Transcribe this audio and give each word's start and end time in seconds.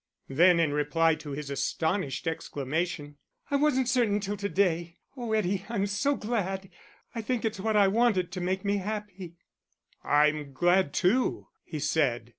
Then 0.29 0.59
in 0.59 0.73
reply 0.73 1.13
to 1.13 1.29
his 1.29 1.51
astonished 1.51 2.25
exclamation 2.25 3.17
"I 3.51 3.55
wasn't 3.57 3.87
certain 3.87 4.19
till 4.19 4.35
to 4.35 4.49
day.... 4.49 4.97
Oh, 5.15 5.31
Eddie, 5.33 5.63
I'm 5.69 5.85
so 5.85 6.15
glad. 6.15 6.71
I 7.13 7.21
think 7.21 7.45
it's 7.45 7.59
what 7.59 7.77
I 7.77 7.87
wanted 7.87 8.31
to 8.31 8.41
make 8.41 8.65
me 8.65 8.77
happy." 8.77 9.35
"I'm 10.03 10.53
glad 10.53 10.91
too," 10.95 11.49
he 11.63 11.77
said. 11.79 12.29